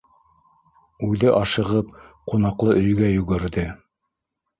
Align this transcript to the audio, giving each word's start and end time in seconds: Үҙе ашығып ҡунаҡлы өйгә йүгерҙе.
Үҙе 1.07 1.33
ашығып 1.39 1.91
ҡунаҡлы 2.31 2.73
өйгә 2.79 3.11
йүгерҙе. 3.19 3.67